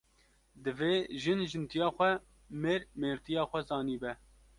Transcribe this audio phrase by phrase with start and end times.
[0.63, 2.11] Divê jin jintiya xwe,
[2.61, 4.11] mêr mêrtiya xwe zanî be